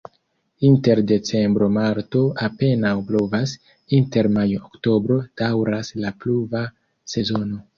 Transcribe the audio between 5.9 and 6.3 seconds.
la